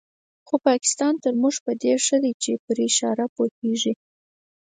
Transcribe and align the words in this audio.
خو 0.47 0.55
پاکستان 0.67 1.13
تر 1.23 1.33
موږ 1.41 1.55
په 1.65 1.71
دې 1.81 1.93
ښه 2.05 2.17
دی 2.23 2.33
چې 2.43 2.51
پر 2.65 2.77
اشاره 2.87 3.25
پوهېږي. 3.35 3.93